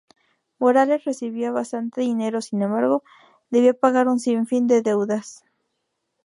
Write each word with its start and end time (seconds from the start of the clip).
Morales 0.57 1.03
recibía 1.05 1.51
bastante 1.51 2.01
dinero, 2.01 2.41
sin 2.41 2.59
embargo 2.63 3.03
debía 3.51 3.75
pagar 3.75 4.07
un 4.07 4.19
sinfín 4.19 4.65
de 4.65 4.81
deudas. 4.81 5.43